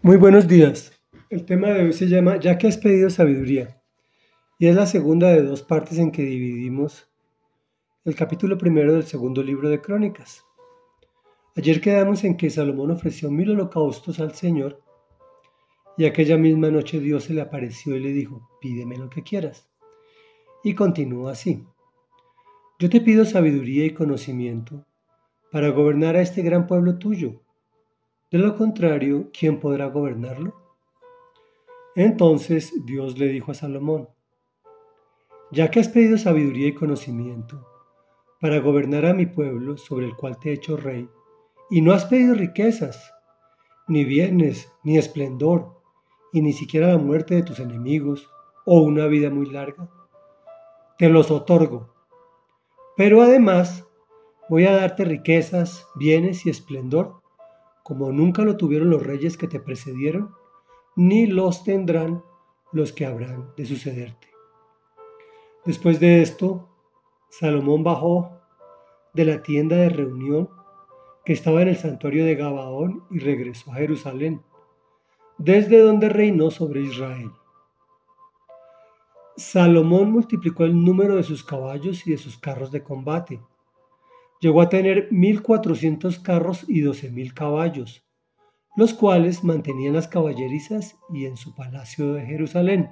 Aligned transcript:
Muy 0.00 0.16
buenos 0.16 0.46
días. 0.46 0.92
El 1.28 1.44
tema 1.44 1.70
de 1.70 1.82
hoy 1.82 1.92
se 1.92 2.06
llama 2.06 2.38
Ya 2.38 2.56
que 2.56 2.68
has 2.68 2.78
pedido 2.78 3.10
sabiduría 3.10 3.82
y 4.56 4.68
es 4.68 4.76
la 4.76 4.86
segunda 4.86 5.28
de 5.28 5.42
dos 5.42 5.64
partes 5.64 5.98
en 5.98 6.12
que 6.12 6.22
dividimos 6.22 7.10
el 8.04 8.14
capítulo 8.14 8.56
primero 8.58 8.92
del 8.92 9.02
segundo 9.02 9.42
libro 9.42 9.68
de 9.68 9.80
Crónicas. 9.80 10.44
Ayer 11.56 11.80
quedamos 11.80 12.22
en 12.22 12.36
que 12.36 12.48
Salomón 12.48 12.92
ofreció 12.92 13.28
mil 13.28 13.50
holocaustos 13.50 14.20
al 14.20 14.34
Señor 14.36 14.80
y 15.96 16.04
aquella 16.04 16.38
misma 16.38 16.70
noche 16.70 17.00
Dios 17.00 17.24
se 17.24 17.34
le 17.34 17.40
apareció 17.40 17.96
y 17.96 17.98
le 17.98 18.12
dijo, 18.12 18.48
pídeme 18.60 18.96
lo 18.96 19.10
que 19.10 19.24
quieras. 19.24 19.68
Y 20.62 20.76
continuó 20.76 21.28
así. 21.28 21.64
Yo 22.78 22.88
te 22.88 23.00
pido 23.00 23.24
sabiduría 23.24 23.84
y 23.84 23.94
conocimiento 23.94 24.86
para 25.50 25.70
gobernar 25.70 26.14
a 26.14 26.22
este 26.22 26.42
gran 26.42 26.68
pueblo 26.68 26.98
tuyo 26.98 27.42
de 28.30 28.38
lo 28.38 28.56
contrario, 28.56 29.30
¿quién 29.32 29.58
podrá 29.58 29.86
gobernarlo? 29.86 30.54
Entonces 31.94 32.72
Dios 32.84 33.18
le 33.18 33.28
dijo 33.28 33.52
a 33.52 33.54
Salomón, 33.54 34.08
ya 35.50 35.70
que 35.70 35.80
has 35.80 35.88
pedido 35.88 36.18
sabiduría 36.18 36.68
y 36.68 36.74
conocimiento 36.74 37.66
para 38.40 38.58
gobernar 38.60 39.06
a 39.06 39.14
mi 39.14 39.24
pueblo 39.24 39.78
sobre 39.78 40.06
el 40.06 40.14
cual 40.14 40.38
te 40.38 40.50
he 40.50 40.52
hecho 40.52 40.76
rey, 40.76 41.08
y 41.70 41.80
no 41.80 41.92
has 41.92 42.04
pedido 42.04 42.34
riquezas, 42.34 43.12
ni 43.88 44.04
bienes, 44.04 44.70
ni 44.84 44.98
esplendor, 44.98 45.80
y 46.32 46.42
ni 46.42 46.52
siquiera 46.52 46.88
la 46.88 46.98
muerte 46.98 47.34
de 47.34 47.42
tus 47.42 47.58
enemigos 47.58 48.30
o 48.66 48.82
una 48.82 49.06
vida 49.06 49.30
muy 49.30 49.46
larga, 49.46 49.90
te 50.98 51.08
los 51.08 51.30
otorgo. 51.30 51.94
Pero 52.96 53.22
además 53.22 53.86
voy 54.50 54.66
a 54.66 54.76
darte 54.76 55.04
riquezas, 55.04 55.86
bienes 55.94 56.44
y 56.44 56.50
esplendor 56.50 57.22
como 57.88 58.12
nunca 58.12 58.42
lo 58.42 58.58
tuvieron 58.58 58.90
los 58.90 59.02
reyes 59.02 59.38
que 59.38 59.48
te 59.48 59.60
precedieron, 59.60 60.34
ni 60.94 61.26
los 61.26 61.64
tendrán 61.64 62.22
los 62.70 62.92
que 62.92 63.06
habrán 63.06 63.54
de 63.56 63.64
sucederte. 63.64 64.28
Después 65.64 65.98
de 65.98 66.20
esto, 66.20 66.68
Salomón 67.30 67.84
bajó 67.84 68.42
de 69.14 69.24
la 69.24 69.42
tienda 69.42 69.76
de 69.76 69.88
reunión 69.88 70.50
que 71.24 71.32
estaba 71.32 71.62
en 71.62 71.68
el 71.68 71.78
santuario 71.78 72.26
de 72.26 72.34
Gabaón 72.34 73.04
y 73.10 73.20
regresó 73.20 73.72
a 73.72 73.76
Jerusalén, 73.76 74.42
desde 75.38 75.78
donde 75.78 76.10
reinó 76.10 76.50
sobre 76.50 76.82
Israel. 76.82 77.30
Salomón 79.34 80.12
multiplicó 80.12 80.64
el 80.64 80.84
número 80.84 81.16
de 81.16 81.22
sus 81.22 81.42
caballos 81.42 82.06
y 82.06 82.10
de 82.10 82.18
sus 82.18 82.36
carros 82.36 82.70
de 82.70 82.82
combate 82.82 83.40
llegó 84.40 84.60
a 84.60 84.68
tener 84.68 85.08
1.400 85.10 86.22
carros 86.22 86.64
y 86.68 86.82
12.000 86.82 87.34
caballos, 87.34 88.04
los 88.76 88.94
cuales 88.94 89.44
mantenían 89.44 89.94
las 89.94 90.08
caballerizas 90.08 90.96
y 91.12 91.26
en 91.26 91.36
su 91.36 91.54
palacio 91.54 92.14
de 92.14 92.24
Jerusalén. 92.26 92.90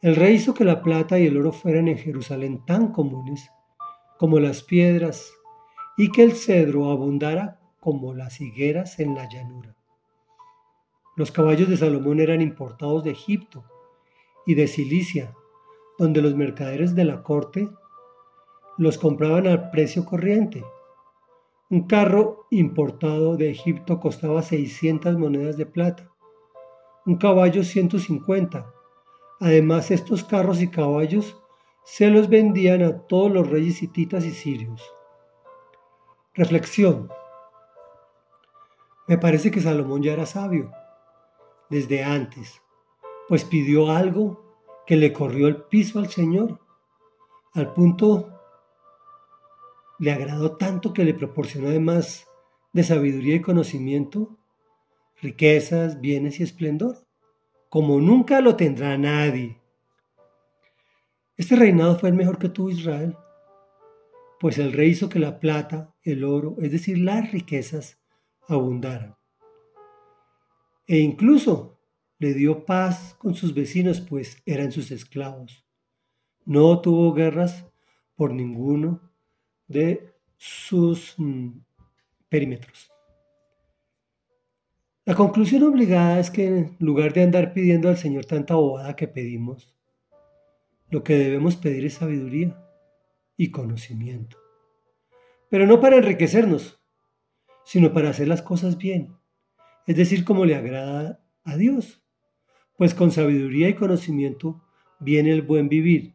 El 0.00 0.16
rey 0.16 0.34
hizo 0.34 0.54
que 0.54 0.64
la 0.64 0.82
plata 0.82 1.18
y 1.18 1.26
el 1.26 1.36
oro 1.36 1.52
fueran 1.52 1.88
en 1.88 1.98
Jerusalén 1.98 2.64
tan 2.64 2.92
comunes 2.92 3.50
como 4.18 4.38
las 4.38 4.62
piedras 4.62 5.32
y 5.96 6.10
que 6.10 6.22
el 6.22 6.32
cedro 6.32 6.90
abundara 6.90 7.60
como 7.80 8.14
las 8.14 8.40
higueras 8.40 8.98
en 8.98 9.14
la 9.14 9.28
llanura. 9.28 9.76
Los 11.16 11.30
caballos 11.30 11.68
de 11.68 11.76
Salomón 11.76 12.20
eran 12.20 12.40
importados 12.40 13.04
de 13.04 13.12
Egipto 13.12 13.64
y 14.46 14.54
de 14.54 14.66
Cilicia, 14.66 15.34
donde 15.98 16.20
los 16.20 16.34
mercaderes 16.34 16.94
de 16.94 17.04
la 17.04 17.22
corte 17.22 17.68
los 18.76 18.98
compraban 18.98 19.46
al 19.46 19.70
precio 19.70 20.04
corriente. 20.04 20.64
Un 21.70 21.86
carro 21.86 22.46
importado 22.50 23.36
de 23.36 23.50
Egipto 23.50 24.00
costaba 24.00 24.42
600 24.42 25.16
monedas 25.18 25.56
de 25.56 25.66
plata, 25.66 26.10
un 27.06 27.16
caballo 27.16 27.64
150. 27.64 28.66
Además, 29.40 29.90
estos 29.90 30.24
carros 30.24 30.62
y 30.62 30.68
caballos 30.68 31.36
se 31.84 32.08
los 32.08 32.28
vendían 32.28 32.82
a 32.82 32.98
todos 33.06 33.30
los 33.30 33.48
reyes 33.48 33.82
hititas 33.82 34.24
y 34.24 34.32
sirios. 34.32 34.82
Reflexión. 36.34 37.10
Me 39.06 39.18
parece 39.18 39.50
que 39.50 39.60
Salomón 39.60 40.02
ya 40.02 40.14
era 40.14 40.26
sabio, 40.26 40.72
desde 41.68 42.02
antes, 42.02 42.62
pues 43.28 43.44
pidió 43.44 43.90
algo 43.90 44.42
que 44.86 44.96
le 44.96 45.12
corrió 45.12 45.46
el 45.46 45.56
piso 45.56 45.98
al 45.98 46.08
Señor, 46.08 46.58
al 47.52 47.72
punto 47.74 48.33
le 49.98 50.12
agradó 50.12 50.56
tanto 50.56 50.92
que 50.92 51.04
le 51.04 51.14
proporcionó 51.14 51.68
además 51.68 52.26
de 52.72 52.82
sabiduría 52.82 53.36
y 53.36 53.40
conocimiento, 53.40 54.36
riquezas, 55.22 56.00
bienes 56.00 56.40
y 56.40 56.42
esplendor, 56.42 57.06
como 57.68 58.00
nunca 58.00 58.40
lo 58.40 58.56
tendrá 58.56 58.96
nadie. 58.98 59.60
Este 61.36 61.56
reinado 61.56 61.98
fue 61.98 62.08
el 62.08 62.14
mejor 62.14 62.38
que 62.38 62.48
tuvo 62.48 62.70
Israel, 62.70 63.16
pues 64.40 64.58
el 64.58 64.72
rey 64.72 64.90
hizo 64.90 65.08
que 65.08 65.18
la 65.18 65.40
plata, 65.40 65.94
el 66.02 66.24
oro, 66.24 66.56
es 66.60 66.70
decir, 66.70 66.98
las 66.98 67.32
riquezas, 67.32 67.98
abundaran. 68.46 69.16
E 70.86 70.98
incluso 70.98 71.80
le 72.18 72.34
dio 72.34 72.64
paz 72.64 73.14
con 73.18 73.34
sus 73.34 73.54
vecinos, 73.54 74.00
pues 74.00 74.42
eran 74.44 74.70
sus 74.70 74.90
esclavos. 74.90 75.64
No 76.44 76.80
tuvo 76.80 77.14
guerras 77.14 77.66
por 78.16 78.32
ninguno 78.34 79.13
de 79.68 80.12
sus 80.36 81.14
mm, 81.16 81.50
perímetros. 82.28 82.90
La 85.06 85.14
conclusión 85.14 85.62
obligada 85.64 86.18
es 86.18 86.30
que 86.30 86.46
en 86.46 86.76
lugar 86.78 87.12
de 87.12 87.22
andar 87.22 87.52
pidiendo 87.52 87.88
al 87.88 87.98
Señor 87.98 88.24
tanta 88.24 88.54
bobada 88.54 88.96
que 88.96 89.06
pedimos, 89.06 89.74
lo 90.90 91.04
que 91.04 91.16
debemos 91.16 91.56
pedir 91.56 91.84
es 91.84 91.94
sabiduría 91.94 92.56
y 93.36 93.50
conocimiento. 93.50 94.38
Pero 95.50 95.66
no 95.66 95.80
para 95.80 95.96
enriquecernos, 95.96 96.80
sino 97.64 97.92
para 97.92 98.10
hacer 98.10 98.28
las 98.28 98.42
cosas 98.42 98.78
bien, 98.78 99.16
es 99.86 99.96
decir, 99.96 100.24
como 100.24 100.46
le 100.46 100.54
agrada 100.54 101.22
a 101.44 101.56
Dios. 101.56 102.02
Pues 102.76 102.94
con 102.94 103.10
sabiduría 103.12 103.68
y 103.68 103.74
conocimiento 103.74 104.62
viene 105.00 105.32
el 105.32 105.42
buen 105.42 105.68
vivir, 105.68 106.14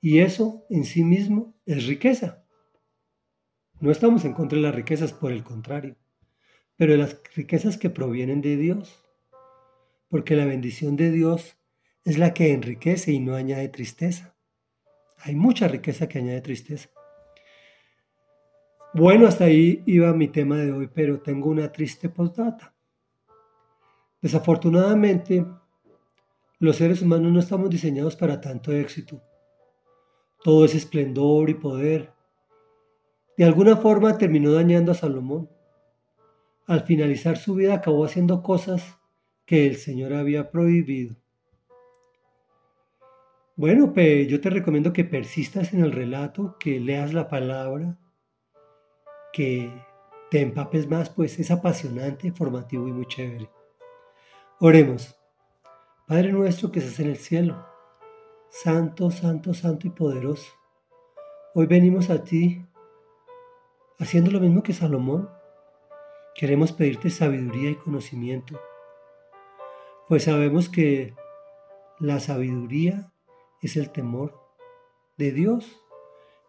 y 0.00 0.18
eso 0.18 0.66
en 0.70 0.84
sí 0.84 1.04
mismo 1.04 1.54
es 1.66 1.86
riqueza. 1.86 2.44
No 3.80 3.90
estamos 3.90 4.26
en 4.26 4.34
contra 4.34 4.56
de 4.56 4.62
las 4.62 4.74
riquezas, 4.74 5.14
por 5.14 5.32
el 5.32 5.42
contrario, 5.42 5.96
pero 6.76 6.92
de 6.92 6.98
las 6.98 7.18
riquezas 7.34 7.78
que 7.78 7.88
provienen 7.88 8.42
de 8.42 8.58
Dios, 8.58 9.02
porque 10.10 10.36
la 10.36 10.44
bendición 10.44 10.96
de 10.96 11.10
Dios 11.10 11.56
es 12.04 12.18
la 12.18 12.34
que 12.34 12.52
enriquece 12.52 13.12
y 13.12 13.20
no 13.20 13.34
añade 13.34 13.70
tristeza. 13.70 14.36
Hay 15.16 15.34
mucha 15.34 15.66
riqueza 15.66 16.08
que 16.08 16.18
añade 16.18 16.42
tristeza. 16.42 16.90
Bueno, 18.92 19.26
hasta 19.26 19.44
ahí 19.44 19.82
iba 19.86 20.12
mi 20.12 20.28
tema 20.28 20.58
de 20.58 20.72
hoy, 20.72 20.90
pero 20.92 21.22
tengo 21.22 21.48
una 21.48 21.72
triste 21.72 22.10
postdata. 22.10 22.74
Desafortunadamente, 24.20 25.46
los 26.58 26.76
seres 26.76 27.00
humanos 27.00 27.32
no 27.32 27.40
estamos 27.40 27.70
diseñados 27.70 28.14
para 28.14 28.42
tanto 28.42 28.72
éxito. 28.72 29.22
Todo 30.44 30.66
es 30.66 30.74
esplendor 30.74 31.48
y 31.48 31.54
poder, 31.54 32.12
de 33.40 33.46
alguna 33.46 33.78
forma 33.78 34.18
terminó 34.18 34.52
dañando 34.52 34.92
a 34.92 34.94
Salomón. 34.94 35.48
Al 36.66 36.82
finalizar 36.82 37.38
su 37.38 37.54
vida 37.54 37.72
acabó 37.72 38.04
haciendo 38.04 38.42
cosas 38.42 38.98
que 39.46 39.66
el 39.66 39.76
Señor 39.76 40.12
había 40.12 40.50
prohibido. 40.50 41.16
Bueno, 43.56 43.94
yo 43.94 44.40
te 44.42 44.50
recomiendo 44.50 44.92
que 44.92 45.04
persistas 45.04 45.72
en 45.72 45.82
el 45.82 45.92
relato, 45.92 46.58
que 46.60 46.80
leas 46.80 47.14
la 47.14 47.28
palabra, 47.28 47.98
que 49.32 49.72
te 50.30 50.42
empapes 50.42 50.86
más, 50.86 51.08
pues 51.08 51.38
es 51.38 51.50
apasionante, 51.50 52.32
formativo 52.32 52.88
y 52.88 52.92
muy 52.92 53.06
chévere. 53.06 53.48
Oremos. 54.58 55.18
Padre 56.06 56.30
nuestro 56.30 56.70
que 56.70 56.80
estás 56.80 57.00
en 57.00 57.08
el 57.08 57.16
cielo, 57.16 57.66
santo, 58.50 59.10
santo, 59.10 59.54
santo 59.54 59.86
y 59.86 59.90
poderoso, 59.90 60.52
hoy 61.54 61.64
venimos 61.64 62.10
a 62.10 62.22
ti 62.22 62.66
Haciendo 64.00 64.30
lo 64.30 64.40
mismo 64.40 64.62
que 64.62 64.72
Salomón, 64.72 65.28
queremos 66.34 66.72
pedirte 66.72 67.10
sabiduría 67.10 67.68
y 67.68 67.74
conocimiento, 67.74 68.58
pues 70.08 70.24
sabemos 70.24 70.70
que 70.70 71.14
la 71.98 72.18
sabiduría 72.18 73.12
es 73.60 73.76
el 73.76 73.90
temor 73.90 74.40
de 75.18 75.32
Dios, 75.32 75.82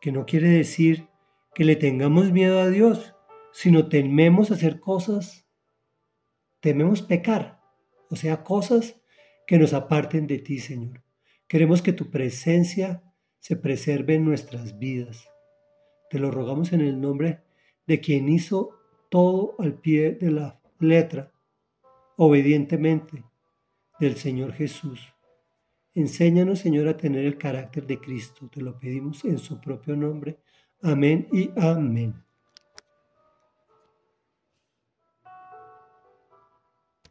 que 0.00 0.12
no 0.12 0.26
quiere 0.26 0.48
decir 0.48 1.08
que 1.52 1.64
le 1.64 1.74
tengamos 1.74 2.30
miedo 2.30 2.60
a 2.60 2.68
Dios, 2.68 3.16
sino 3.50 3.88
tememos 3.88 4.52
hacer 4.52 4.78
cosas, 4.78 5.44
tememos 6.60 7.02
pecar, 7.02 7.60
o 8.10 8.14
sea, 8.16 8.44
cosas 8.44 9.02
que 9.48 9.58
nos 9.58 9.72
aparten 9.72 10.28
de 10.28 10.38
ti, 10.38 10.60
Señor. 10.60 11.02
Queremos 11.48 11.82
que 11.82 11.92
tu 11.92 12.12
presencia 12.12 13.02
se 13.40 13.56
preserve 13.56 14.14
en 14.14 14.24
nuestras 14.24 14.78
vidas. 14.78 15.29
Te 16.10 16.18
lo 16.18 16.32
rogamos 16.32 16.72
en 16.72 16.80
el 16.80 17.00
nombre 17.00 17.38
de 17.86 18.00
quien 18.00 18.28
hizo 18.28 18.70
todo 19.08 19.54
al 19.60 19.74
pie 19.74 20.10
de 20.12 20.32
la 20.32 20.60
letra, 20.80 21.30
obedientemente 22.16 23.22
del 24.00 24.16
Señor 24.16 24.52
Jesús. 24.52 25.00
Enséñanos, 25.94 26.58
Señor, 26.58 26.88
a 26.88 26.96
tener 26.96 27.24
el 27.24 27.38
carácter 27.38 27.86
de 27.86 28.00
Cristo. 28.00 28.48
Te 28.52 28.60
lo 28.60 28.76
pedimos 28.78 29.24
en 29.24 29.38
su 29.38 29.60
propio 29.60 29.94
nombre. 29.94 30.40
Amén 30.82 31.28
y 31.32 31.50
amén. 31.56 32.14